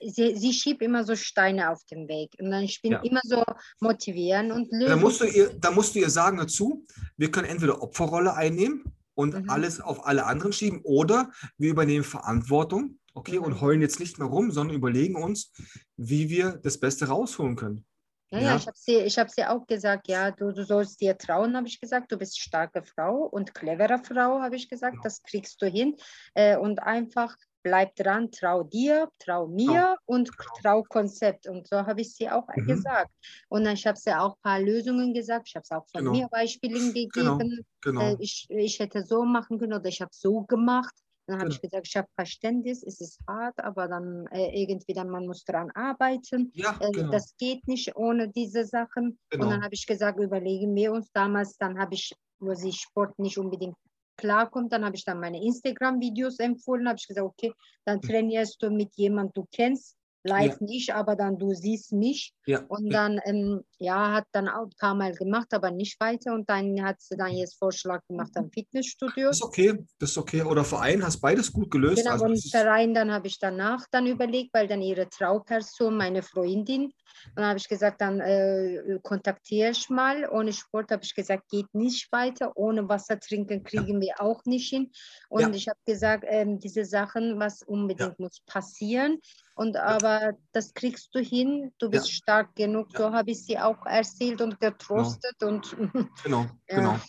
[0.00, 2.30] sie, sie schiebt immer so Steine auf den Weg.
[2.38, 3.00] Und dann ich bin ja.
[3.00, 3.42] immer so
[3.80, 4.86] motivieren und lösen.
[4.86, 6.86] Da musst, du ihr, da musst du ihr sagen dazu,
[7.16, 8.84] wir können entweder Opferrolle einnehmen
[9.14, 9.50] und mhm.
[9.50, 13.44] alles auf alle anderen schieben oder wir übernehmen Verantwortung, okay, mhm.
[13.44, 15.52] und heulen jetzt nicht mehr rum, sondern überlegen uns,
[15.96, 17.84] wie wir das Beste rausholen können.
[18.32, 21.56] Ja, ja, ich habe sie, hab sie auch gesagt, ja, du, du sollst dir trauen,
[21.56, 25.60] habe ich gesagt, du bist starke Frau und clevere Frau, habe ich gesagt, das kriegst
[25.60, 25.96] du hin.
[26.34, 29.96] Äh, und einfach bleib dran, trau dir, trau mir ja.
[30.06, 30.50] und genau.
[30.62, 31.46] trau Konzept.
[31.46, 32.66] Und so habe ich sie auch mhm.
[32.66, 33.10] gesagt.
[33.48, 36.04] Und dann, ich habe sie auch ein paar Lösungen gesagt, ich habe es auch von
[36.04, 36.12] genau.
[36.12, 37.36] mir Beispiele genau.
[37.36, 37.66] gegeben.
[37.82, 38.00] Genau.
[38.00, 40.94] Äh, ich, ich hätte so machen können oder ich habe so gemacht.
[41.30, 41.56] Dann habe genau.
[41.56, 45.44] ich gesagt, ich habe Verständnis, es ist hart, aber dann äh, irgendwie dann man muss
[45.44, 46.50] daran arbeiten.
[46.54, 47.12] Ja, äh, genau.
[47.12, 49.16] Das geht nicht ohne diese Sachen.
[49.30, 49.44] Genau.
[49.44, 53.16] Und dann habe ich gesagt, überlegen wir uns damals, dann habe ich, wo sie Sport
[53.20, 53.76] nicht unbedingt
[54.16, 57.52] klarkommt, dann habe ich dann meine Instagram-Videos empfohlen, habe ich gesagt, okay,
[57.84, 58.08] dann hm.
[58.08, 60.66] trainierst du mit jemandem, du kennst, live ja.
[60.66, 62.32] nicht, aber dann du siehst mich.
[62.46, 62.62] Ja.
[62.68, 66.34] Und dann, ähm, ja, hat dann auch ein paar Mal gemacht, aber nicht weiter.
[66.34, 69.28] Und dann hat sie dann jetzt Vorschlag gemacht am Fitnessstudio.
[69.28, 70.42] Das ist okay, das ist okay.
[70.42, 71.98] Oder Verein, hast beides gut gelöst.
[71.98, 76.22] Genau, also und Verein, dann habe ich danach dann überlegt, weil dann ihre Trauperson, meine
[76.22, 76.94] Freundin, und
[77.34, 80.28] dann habe ich gesagt, dann äh, kontaktiere ich mal.
[80.28, 82.52] Ohne Sport habe ich gesagt, geht nicht weiter.
[82.56, 84.00] Ohne Wasser trinken kriegen ja.
[84.00, 84.90] wir auch nicht hin.
[85.28, 85.50] Und ja.
[85.50, 88.24] ich habe gesagt, ähm, diese Sachen, was unbedingt ja.
[88.24, 89.18] muss passieren.
[89.54, 91.72] Und aber das kriegst du hin.
[91.78, 92.88] Du bist stark genug.
[92.96, 95.36] So habe ich sie auch erzählt und getrostet.
[95.38, 95.52] Genau.
[95.52, 95.76] Und
[96.24, 97.00] genau, genau.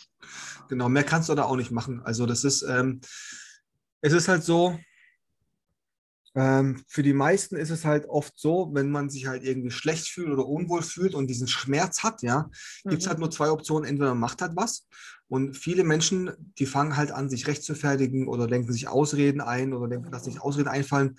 [0.68, 2.02] Genau, mehr kannst du da auch nicht machen.
[2.04, 3.00] Also das ist, ähm,
[4.02, 4.78] es ist halt so,
[6.34, 10.08] ähm, für die meisten ist es halt oft so, wenn man sich halt irgendwie schlecht
[10.08, 12.48] fühlt oder unwohl fühlt und diesen Schmerz hat, ja,
[12.84, 13.22] gibt es halt mhm.
[13.22, 13.88] nur zwei Optionen.
[13.88, 14.86] Entweder man macht halt was
[15.28, 19.40] und viele Menschen, die fangen halt an, sich recht zu fertigen oder denken sich Ausreden
[19.40, 21.16] ein oder denken, dass sich Ausreden einfallen,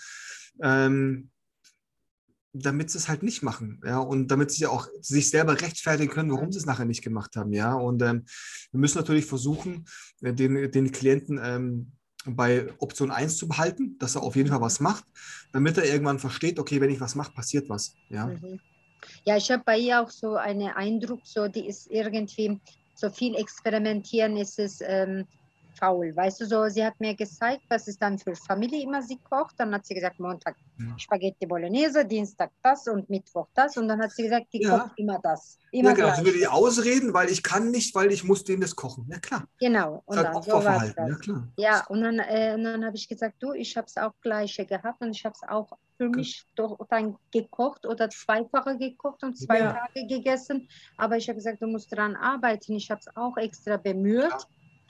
[0.62, 1.30] ähm,
[2.54, 6.32] damit sie es halt nicht machen, ja, und damit sie auch sich selber rechtfertigen können,
[6.32, 7.74] warum sie es nachher nicht gemacht haben, ja.
[7.74, 8.26] Und ähm,
[8.72, 9.86] wir müssen natürlich versuchen,
[10.22, 11.94] äh, den, den Klienten ähm,
[12.26, 15.06] bei Option 1 zu behalten, dass er auf jeden Fall was macht,
[15.52, 17.96] damit er irgendwann versteht, okay, wenn ich was mache, passiert was.
[18.10, 18.60] Ja, mhm.
[19.26, 22.60] ja ich habe bei ihr auch so einen Eindruck, so die ist irgendwie
[22.96, 25.26] so viel experimentieren ist es ähm,
[25.78, 26.16] faul.
[26.16, 29.56] Weißt du, so, sie hat mir gezeigt, was ist dann für Familie immer sie kocht.
[29.58, 30.56] Dann hat sie gesagt, Montag.
[30.98, 33.78] Spaghetti Bolognese, Dienstag das und Mittwoch das.
[33.78, 34.80] Und dann hat sie gesagt, die ja.
[34.80, 35.58] kocht immer das.
[35.72, 36.16] Immer ja, genau.
[36.16, 39.08] Sie will die ausreden, weil ich kann nicht, weil ich muss denen das kochen.
[39.10, 39.48] Ja, klar.
[39.60, 40.04] Genau.
[40.06, 40.96] Und dann, so war das.
[40.96, 41.48] Ja, klar.
[41.58, 45.02] Ja, und dann, äh, dann habe ich gesagt, du, ich habe es auch gleiche gehabt
[45.02, 49.60] und ich habe es auch für mich doch dann gekocht oder zweifache gekocht und zwei
[49.60, 49.74] ja.
[49.74, 50.68] Tage gegessen.
[50.98, 52.76] Aber ich habe gesagt, du musst daran arbeiten.
[52.76, 54.24] Ich habe es auch extra bemüht.
[54.24, 54.40] Ja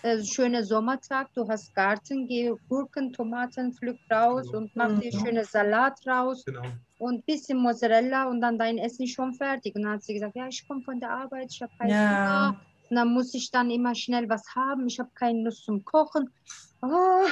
[0.04, 4.58] äh, schöner Sommertag, du hast Garten, geh Gurken, Tomaten, pflück raus genau.
[4.60, 5.00] und mach mhm.
[5.00, 6.62] dir schöne Salat raus genau.
[7.00, 9.76] und ein bisschen Mozzarella und dann dein Essen schon fertig.
[9.76, 12.48] Und dann hat sie gesagt, ja, ich komme von der Arbeit, ich habe keinen ja.
[12.50, 12.60] Hunger.
[12.90, 16.30] Und dann muss ich dann immer schnell was haben, ich habe keine Lust zum Kochen.
[16.86, 17.24] Oh.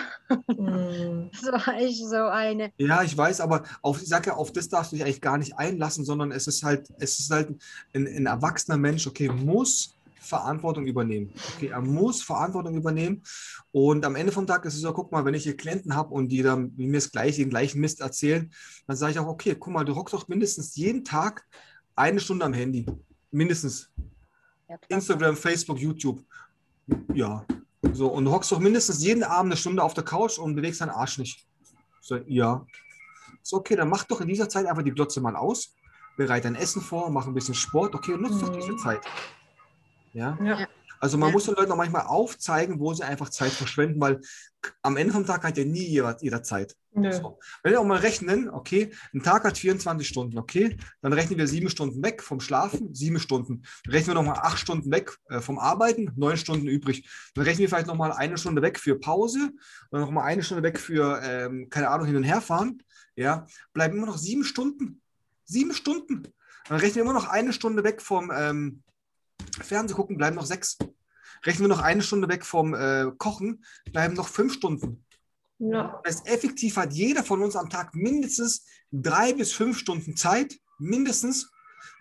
[0.54, 1.30] Mm.
[1.34, 2.72] Das war echt so eine.
[2.78, 5.38] Ja, ich weiß, aber auf, ich sage ja, auf das darfst du dich eigentlich gar
[5.38, 7.50] nicht einlassen, sondern es ist halt, es ist halt
[7.94, 11.34] ein, ein erwachsener Mensch, okay, muss Verantwortung übernehmen.
[11.56, 13.24] Okay, er muss Verantwortung übernehmen.
[13.72, 16.14] Und am Ende vom Tag ist es so, guck mal, wenn ich hier Klienten habe
[16.14, 18.52] und die dann mir das gleiche, den gleichen Mist erzählen,
[18.88, 21.44] dann sage ich auch, okay, guck mal, du hockst doch mindestens jeden Tag
[21.96, 22.86] eine Stunde am Handy.
[23.32, 23.90] Mindestens.
[24.70, 26.24] Ja, Instagram, Facebook, YouTube.
[27.14, 27.46] Ja.
[27.94, 30.82] So, und du hockst doch mindestens jeden Abend eine Stunde auf der Couch und bewegst
[30.82, 31.46] deinen Arsch nicht.
[32.00, 32.66] So, ja.
[33.42, 35.74] So, okay, dann mach doch in dieser Zeit einfach die Glotze mal aus,
[36.16, 38.42] bereite dein Essen vor, mach ein bisschen Sport, okay, und nutze mhm.
[38.42, 39.02] doch diese Zeit.
[40.13, 40.38] Ja.
[40.43, 40.67] ja.
[41.02, 41.34] Also man ja.
[41.34, 44.21] muss den Leuten auch manchmal aufzeigen, wo sie einfach Zeit verschwenden, weil
[44.84, 46.76] am Ende vom Tag hat ja nie jeder, jeder Zeit.
[46.93, 47.39] So.
[47.63, 51.47] Wenn wir auch mal rechnen, okay, ein Tag hat 24 Stunden, okay, dann rechnen wir
[51.47, 53.63] sieben Stunden weg vom Schlafen, sieben Stunden.
[53.86, 57.10] Dann rechnen wir nochmal acht Stunden weg äh, vom Arbeiten, neun Stunden übrig.
[57.34, 59.52] Dann rechnen wir vielleicht nochmal eine Stunde weg für Pause
[59.89, 62.84] und nochmal eine Stunde weg für, ähm, keine Ahnung, hin und her fahren.
[63.15, 65.02] Ja, bleiben immer noch sieben Stunden.
[65.45, 66.28] Sieben Stunden.
[66.67, 68.84] Dann rechnen wir immer noch eine Stunde weg vom ähm,
[69.60, 70.78] Fernseh gucken, bleiben noch sechs.
[71.44, 75.06] Rechnen wir noch eine Stunde weg vom äh, Kochen, bleiben noch fünf Stunden.
[75.60, 76.02] Ja.
[76.04, 80.58] Das heißt, effektiv hat jeder von uns am Tag mindestens drei bis fünf Stunden Zeit,
[80.80, 81.52] mindestens,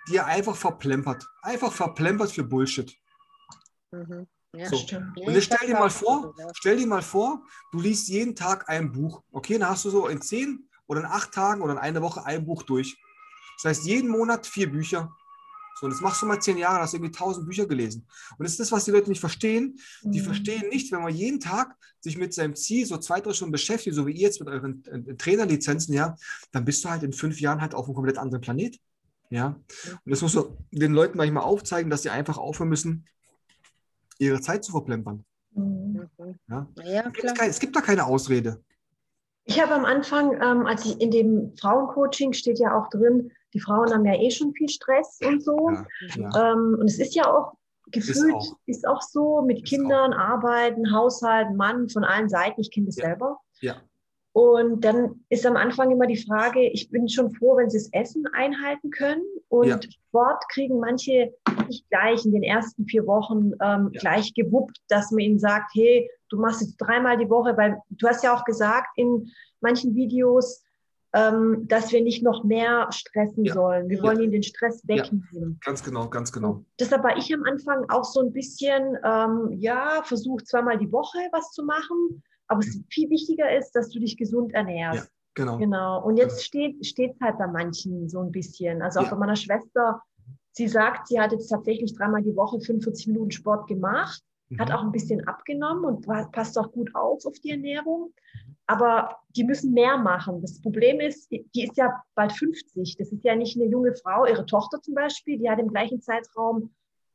[0.09, 1.27] die er einfach verplempert.
[1.43, 2.95] Einfach verplempert für Bullshit.
[3.93, 4.27] Mhm.
[4.53, 4.77] Ja, so.
[4.77, 8.91] Und jetzt stell dir mal vor, stell dir mal vor, du liest jeden Tag ein
[8.91, 9.23] Buch.
[9.31, 12.25] Okay, dann hast du so in zehn oder in acht Tagen oder in einer Woche
[12.25, 12.97] ein Buch durch.
[13.63, 15.15] Das heißt, jeden Monat vier Bücher.
[15.81, 18.07] So, und das machst du mal zehn Jahre, hast du irgendwie tausend Bücher gelesen.
[18.37, 19.79] Und das ist das, was die Leute nicht verstehen.
[20.03, 20.25] Die mhm.
[20.25, 23.97] verstehen nicht, wenn man jeden Tag sich mit seinem Ziel so zwei, drei Stunden beschäftigt,
[23.97, 26.17] so wie ihr jetzt mit euren äh, Trainerlizenzen, ja,
[26.53, 28.79] dann bist du halt in fünf Jahren halt auf einem komplett anderen Planet.
[29.31, 29.59] Ja.
[30.05, 33.07] Und das musst du den Leuten manchmal aufzeigen, dass sie einfach aufhören müssen,
[34.19, 35.25] ihre Zeit zu verplempern.
[35.53, 36.11] Mhm.
[36.47, 36.69] Ja?
[36.85, 37.11] Ja,
[37.47, 38.63] es gibt da keine Ausrede.
[39.45, 43.61] Ich habe am Anfang, ähm, als ich in dem Frauencoaching steht ja auch drin, die
[43.61, 45.71] Frauen haben ja eh schon viel Stress und so.
[46.17, 46.53] Ja.
[46.53, 47.55] Ähm, und es ist ja auch
[47.91, 50.19] gefühlt, ist auch, ist auch so mit Kindern, auch.
[50.19, 52.61] Arbeiten, Haushalt, Mann von allen Seiten.
[52.61, 53.07] Ich kenne das ja.
[53.07, 53.39] selber.
[53.61, 53.77] Ja.
[54.33, 57.93] Und dann ist am Anfang immer die Frage, ich bin schon froh, wenn sie das
[57.93, 59.25] Essen einhalten können.
[59.49, 59.81] Und ja.
[59.83, 61.35] Sport kriegen manche
[61.67, 64.01] nicht gleich in den ersten vier Wochen ähm, ja.
[64.01, 68.07] gleich gewuppt, dass man ihnen sagt, hey, du machst jetzt dreimal die Woche, weil du
[68.07, 70.63] hast ja auch gesagt in manchen Videos,
[71.13, 73.55] ähm, dass wir nicht noch mehr stressen ja.
[73.55, 73.89] sollen.
[73.89, 74.03] Wir ja.
[74.03, 75.59] wollen ihnen den Stress wegnehmen.
[75.61, 75.67] Ja.
[75.67, 76.51] Ganz genau, ganz genau.
[76.51, 80.93] Und deshalb war ich am Anfang auch so ein bisschen, ähm, ja, versuch zweimal die
[80.93, 85.11] Woche was zu machen, aber es viel wichtiger ist, dass du dich gesund ernährst.
[85.35, 85.59] Genau.
[85.59, 86.05] Genau.
[86.05, 88.83] Und jetzt steht es halt bei manchen so ein bisschen.
[88.83, 90.03] Also auch bei meiner Schwester,
[90.53, 94.59] sie sagt, sie hat jetzt tatsächlich dreimal die Woche 45 Minuten Sport gemacht, mhm.
[94.59, 98.13] hat auch ein bisschen abgenommen und passt auch gut auf auf die Ernährung
[98.71, 100.41] aber die müssen mehr machen.
[100.43, 102.97] Das Problem ist, die ist ja bald 50.
[102.97, 104.27] Das ist ja nicht eine junge Frau.
[104.27, 106.71] Ihre Tochter zum Beispiel, die hat im gleichen Zeitraum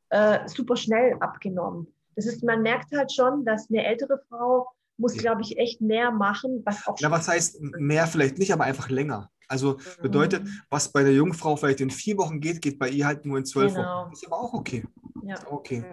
[0.10, 1.88] äh, super schnell abgenommen.
[2.18, 6.12] Das ist, man merkt halt schon, dass eine ältere Frau muss, glaube ich, echt mehr
[6.12, 7.00] machen, was auch.
[7.00, 9.32] Ja, was heißt mehr vielleicht nicht, aber einfach länger.
[9.48, 10.50] Also bedeutet, mhm.
[10.70, 13.46] was bei der Jungfrau vielleicht in vier Wochen geht, geht bei ihr halt nur in
[13.46, 14.02] zwölf genau.
[14.02, 14.10] Wochen.
[14.12, 14.84] Das ist aber auch okay.
[15.26, 15.40] Ja.
[15.50, 15.84] Okay.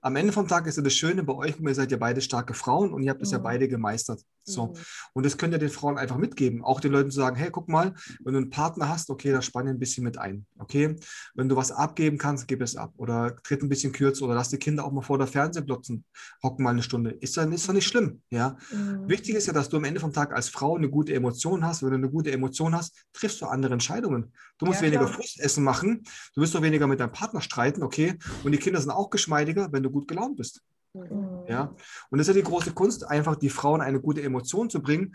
[0.00, 2.54] Am Ende vom Tag ist ja das Schöne bei euch, ihr seid ja beide starke
[2.54, 3.36] Frauen und ihr habt das mhm.
[3.36, 4.20] ja beide gemeistert.
[4.44, 4.66] So.
[4.66, 4.72] Mhm.
[5.12, 6.64] Und das könnt ihr den Frauen einfach mitgeben.
[6.64, 9.40] Auch den Leuten zu sagen, hey, guck mal, wenn du einen Partner hast, okay, da
[9.40, 10.46] spann ein bisschen mit ein.
[10.58, 10.96] Okay.
[11.34, 12.92] Wenn du was abgeben kannst, gib es ab.
[12.96, 16.04] Oder tritt ein bisschen kürzer oder lass die Kinder auch mal vor der Fernseh glotzen,
[16.42, 17.10] hocken mal eine Stunde.
[17.10, 18.22] Ist doch, ist doch nicht schlimm.
[18.30, 18.56] Ja.
[18.72, 19.08] Mhm.
[19.08, 21.82] Wichtig ist ja, dass du am Ende vom Tag als Frau eine gute Emotion hast.
[21.82, 24.32] Wenn du eine gute Emotion hast, triffst du andere Entscheidungen.
[24.58, 26.02] Du musst ja, weniger Frustessen machen.
[26.34, 28.18] Du wirst doch weniger mit deinem Partner streiten, okay.
[28.42, 30.62] Und die Kinder sind auch geschmeidiger, wenn du gut gelaunt bist.
[30.94, 31.44] Mhm.
[31.48, 31.74] Ja,
[32.10, 35.14] und das ist ja die große Kunst, einfach die Frauen eine gute Emotion zu bringen.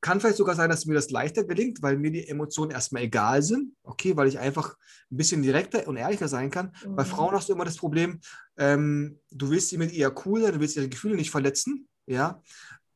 [0.00, 3.42] Kann vielleicht sogar sein, dass mir das leichter gelingt, weil mir die Emotionen erstmal egal
[3.42, 3.74] sind.
[3.82, 4.76] Okay, weil ich einfach
[5.10, 6.72] ein bisschen direkter und ehrlicher sein kann.
[6.86, 6.96] Mhm.
[6.96, 8.20] Bei Frauen hast du immer das Problem,
[8.56, 11.86] ähm, du willst sie mit ihr cool sein, du willst ihre Gefühle nicht verletzen.
[12.06, 12.42] Ja,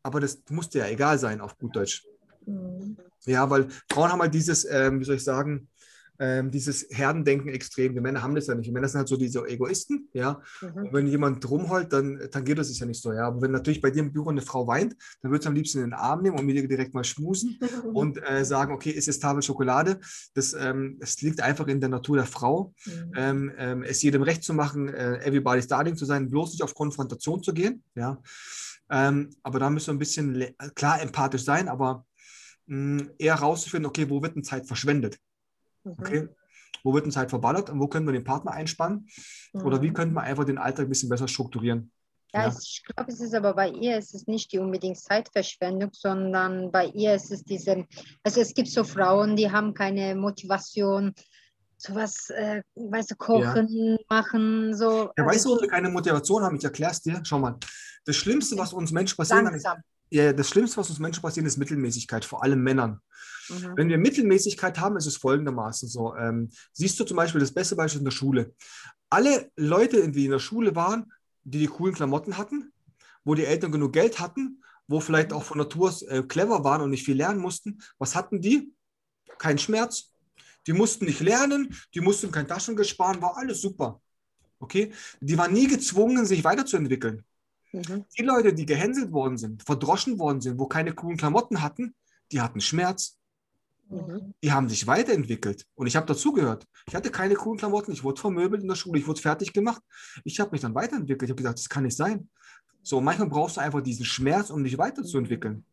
[0.02, 2.06] aber das muss dir ja egal sein, auf gut Deutsch.
[2.46, 2.96] Mhm.
[3.26, 5.68] Ja, weil Frauen haben halt dieses, ähm, wie soll ich sagen,
[6.18, 7.94] ähm, dieses Herdendenken extrem.
[7.94, 8.66] Die Männer haben das ja nicht.
[8.66, 10.40] Die Männer sind halt so diese Egoisten, ja.
[10.60, 10.88] Mhm.
[10.92, 13.26] Wenn jemand rumheult, dann tangiert das es ja nicht so, ja.
[13.26, 15.78] Aber wenn natürlich bei dir im Büro eine Frau weint, dann wird sie am liebsten
[15.78, 17.58] in den Arm nehmen und mit dir direkt mal schmusen
[17.92, 19.98] und äh, sagen, okay, ist es Tafel Schokolade?
[20.34, 23.12] Das, ähm, das liegt einfach in der Natur der Frau, mhm.
[23.16, 26.74] ähm, ähm es jedem recht zu machen, äh, everybody's darling zu sein, bloß nicht auf
[26.74, 28.20] Konfrontation zu gehen, ja.
[28.90, 32.06] Ähm, aber da müssen wir ein bisschen, klar, empathisch sein, aber
[32.66, 35.18] mh, mm, eher rauszufinden, okay, wo wird denn Zeit verschwendet?
[35.84, 35.94] Mhm.
[35.98, 36.28] Okay.
[36.82, 39.08] Wo wird denn Zeit verballert und wo können wir den Partner einspannen?
[39.52, 39.62] Mhm.
[39.62, 39.94] Oder wie mhm.
[39.94, 41.90] könnte man einfach den Alltag ein bisschen besser strukturieren?
[42.34, 42.56] Ja, ja.
[42.60, 46.86] ich glaube, es ist aber bei ihr ist es nicht die unbedingt Zeitverschwendung, sondern bei
[46.86, 47.86] ihr ist es diese,
[48.24, 51.14] also es gibt so Frauen, die haben keine Motivation,
[51.76, 53.96] sowas, äh, weißt du, kochen, ja.
[54.08, 55.10] machen, so.
[55.16, 56.56] Ja, weißt du, wo wir keine Motivation haben?
[56.56, 57.20] Ich erkläre es dir.
[57.22, 57.56] Schau mal.
[58.04, 59.66] Das Schlimmste, was uns Menschen passieren kann, ist,
[60.10, 63.00] ja, das Schlimmste, was uns Menschen passieren, ist Mittelmäßigkeit, vor allem Männern.
[63.48, 63.72] Mhm.
[63.76, 66.14] Wenn wir Mittelmäßigkeit haben, ist es folgendermaßen so.
[66.14, 68.54] Ähm, siehst du zum Beispiel das beste Beispiel in der Schule.
[69.10, 71.12] Alle Leute, die in der Schule waren,
[71.44, 72.72] die die coolen Klamotten hatten,
[73.24, 76.82] wo die Eltern genug Geld hatten, wo vielleicht auch von Natur aus äh, clever waren
[76.82, 78.72] und nicht viel lernen mussten, was hatten die?
[79.38, 80.12] Kein Schmerz.
[80.66, 84.00] Die mussten nicht lernen, die mussten kein Taschengeld sparen, war alles super.
[84.58, 84.92] Okay?
[85.20, 87.24] Die waren nie gezwungen, sich weiterzuentwickeln.
[87.72, 88.04] Mhm.
[88.16, 91.94] Die Leute, die gehänselt worden sind, verdroschen worden sind, wo keine coolen Klamotten hatten,
[92.32, 93.18] die hatten Schmerz.
[93.88, 94.34] Mhm.
[94.42, 95.66] Die haben sich weiterentwickelt.
[95.74, 96.66] Und ich habe dazugehört.
[96.86, 99.82] Ich hatte keine coolen Klamotten, ich wurde vermöbelt in der Schule, ich wurde fertig gemacht.
[100.24, 101.28] Ich habe mich dann weiterentwickelt.
[101.28, 102.28] Ich habe gesagt, das kann nicht sein.
[102.82, 105.64] So, manchmal brauchst du einfach diesen Schmerz, um dich weiterzuentwickeln.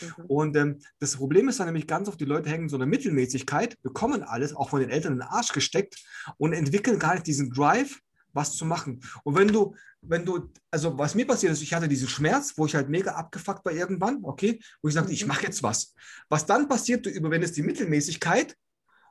[0.00, 0.24] Mhm.
[0.26, 3.80] Und ähm, das Problem ist dann nämlich ganz oft, die Leute hängen so einer Mittelmäßigkeit,
[3.82, 6.04] bekommen alles, auch von den Eltern in den Arsch gesteckt
[6.38, 8.00] und entwickeln gar nicht diesen Drive,
[8.32, 9.00] was zu machen.
[9.24, 9.74] Und wenn du,
[10.08, 13.12] wenn du, also was mir passiert ist, ich hatte diesen Schmerz, wo ich halt mega
[13.12, 15.28] abgefuckt war irgendwann, okay, wo ich sagte, ich mhm.
[15.28, 15.94] mache jetzt was.
[16.28, 18.56] Was dann passiert, du überwindest die Mittelmäßigkeit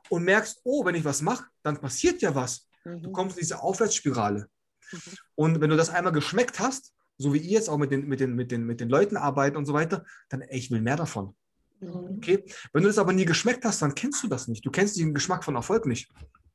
[0.08, 2.68] und merkst, oh, wenn ich was mache, dann passiert ja was.
[2.84, 3.02] Mhm.
[3.02, 4.48] Du kommst in diese Aufwärtsspirale.
[4.92, 5.00] Mhm.
[5.34, 8.20] Und wenn du das einmal geschmeckt hast, so wie ihr jetzt auch mit den, mit
[8.20, 10.96] den, mit den, mit den Leuten arbeiten und so weiter, dann, ey, ich will mehr
[10.96, 11.34] davon.
[11.80, 12.16] Mhm.
[12.16, 12.44] Okay?
[12.72, 14.64] Wenn du das aber nie geschmeckt hast, dann kennst du das nicht.
[14.64, 16.10] Du kennst den Geschmack von Erfolg nicht.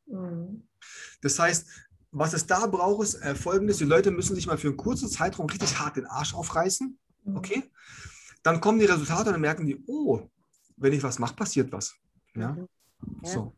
[0.05, 0.67] Mhm.
[1.21, 1.67] Das heißt,
[2.11, 5.09] was es da braucht, ist äh, folgendes: Die Leute müssen sich mal für einen kurzen
[5.09, 6.97] Zeitraum richtig hart den Arsch aufreißen.
[7.23, 7.37] Mhm.
[7.37, 7.63] Okay?
[8.43, 10.21] Dann kommen die Resultate und dann merken die, oh,
[10.77, 11.95] wenn ich was mache, passiert was.
[12.35, 12.49] Ja.
[12.49, 12.67] Mhm.
[13.23, 13.29] ja.
[13.29, 13.53] So.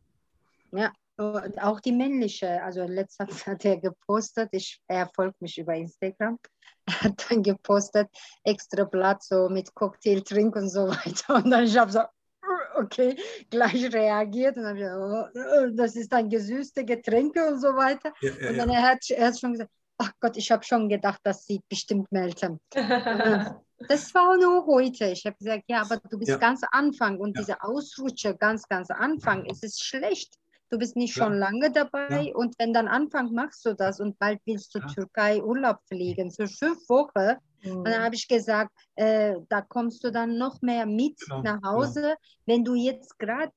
[0.72, 5.76] Ja, und auch die männliche, also letztens hat er gepostet, ich, er folgt mich über
[5.76, 6.40] Instagram,
[6.86, 8.10] er hat dann gepostet,
[8.44, 11.36] extra Blatt so mit Cocktail trinken und so weiter.
[11.36, 12.02] Und dann ich habe so,
[12.76, 13.16] okay,
[13.50, 18.14] gleich reagiert und dann ich, oh, das ist ein gesüßte Getränke und so weiter.
[18.22, 18.76] Ja, ja, und dann ja.
[18.76, 22.12] er hat er hat schon gesagt, ach Gott, ich habe schon gedacht, das sieht bestimmt
[22.12, 22.60] Meltem.
[22.74, 25.06] das war nur heute.
[25.06, 26.38] Ich habe gesagt, ja, aber du bist ja.
[26.38, 30.36] ganz Anfang und diese Ausrutsche ganz, ganz Anfang, es ist schlecht.
[30.74, 34.40] Du bist nicht schon lange dabei und wenn dann Anfang machst du das und bald
[34.46, 37.78] willst du Türkei Urlaub fliegen für fünf Wochen, Mhm.
[37.78, 41.62] Und dann habe ich gesagt, äh, da kommst du dann noch mehr mit genau, nach
[41.62, 41.72] genau.
[41.74, 42.16] Hause, genau.
[42.46, 43.52] wenn du jetzt gerade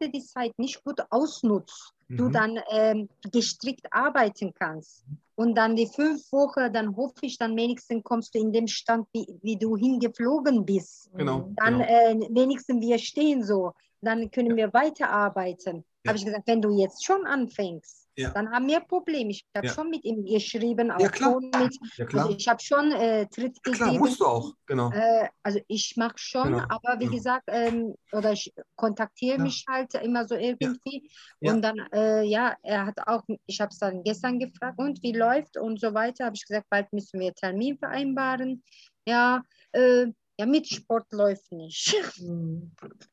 [0.00, 2.16] die Zeit nicht gut ausnutzt, mhm.
[2.16, 5.04] du dann ähm, gestrickt arbeiten kannst.
[5.36, 9.06] Und dann die fünf Wochen, dann hoffe ich, dann wenigstens kommst du in dem Stand,
[9.12, 11.10] wie, wie du hingeflogen bist.
[11.14, 11.84] Genau, dann genau.
[11.84, 15.84] Äh, wenigstens wir stehen so, dann können wir weiterarbeiten.
[16.04, 16.10] Ja.
[16.10, 18.30] Habe ich gesagt, wenn du jetzt schon anfängst, ja.
[18.30, 19.30] dann haben wir ein Problem.
[19.30, 19.72] Ich habe ja.
[19.72, 21.40] schon mit ihm geschrieben, auch ja, klar.
[21.40, 21.78] mit.
[21.96, 22.24] Ja, klar.
[22.24, 24.90] Also ich habe schon äh, Tritt ja, klar, musst du auch, genau.
[24.90, 26.64] Äh, also ich mache schon, genau.
[26.68, 31.08] aber wie gesagt, ähm, oder ich kontaktiere mich halt immer so irgendwie.
[31.40, 35.12] Und dann, äh, ja, er hat auch, ich habe es dann gestern gefragt, und wie
[35.12, 36.26] läuft und so weiter.
[36.26, 38.62] Habe ich gesagt, bald müssen wir Termin vereinbaren.
[39.06, 40.06] Ja, äh,
[40.38, 41.94] ja, mit Sport läuft nicht.
[42.18, 42.72] Mhm.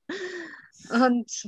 [0.89, 1.45] und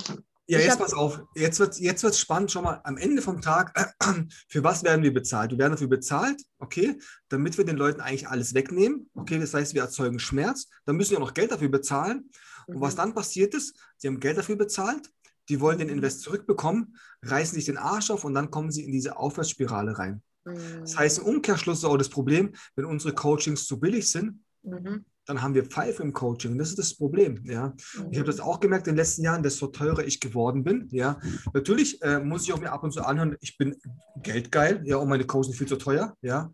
[0.51, 3.73] ja, jetzt pass auf, jetzt wird es jetzt spannend, schon mal am Ende vom Tag,
[4.49, 5.51] für was werden wir bezahlt?
[5.51, 9.73] Wir werden dafür bezahlt, okay, damit wir den Leuten eigentlich alles wegnehmen, okay, das heißt,
[9.73, 12.29] wir erzeugen Schmerz, dann müssen wir auch noch Geld dafür bezahlen.
[12.67, 12.81] Und mhm.
[12.81, 15.09] was dann passiert ist, sie haben Geld dafür bezahlt,
[15.49, 15.95] die wollen den mhm.
[15.95, 20.21] Invest zurückbekommen, reißen sich den Arsch auf und dann kommen sie in diese Aufwärtsspirale rein.
[20.43, 20.81] Mhm.
[20.81, 25.05] Das heißt, im Umkehrschluss ist auch das Problem, wenn unsere Coachings zu billig sind, mhm
[25.31, 26.57] dann haben wir Pfeife im Coaching.
[26.57, 27.41] Das ist das Problem.
[27.45, 27.73] Ja.
[28.11, 30.89] Ich habe das auch gemerkt in den letzten Jahren, desto teurer ich geworden bin.
[30.91, 31.21] Ja.
[31.53, 33.77] Natürlich äh, muss ich auch mir ab und zu anhören, ich bin
[34.21, 36.17] geldgeil, ja, und meine Coaching sind viel zu teuer.
[36.21, 36.51] Ja.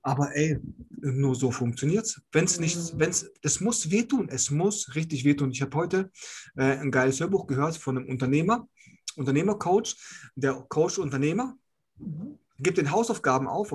[0.00, 0.58] Aber ey,
[1.00, 2.22] nur so funktioniert es.
[2.32, 5.50] Wenn es nicht, wenn es, das muss wehtun, es muss richtig wehtun.
[5.50, 6.10] Ich habe heute
[6.56, 8.66] äh, ein geiles Hörbuch gehört von einem Unternehmer,
[9.16, 9.96] Unternehmercoach,
[10.36, 11.54] der Coach Unternehmer,
[11.98, 12.38] mhm.
[12.58, 13.72] gibt den Hausaufgaben auf,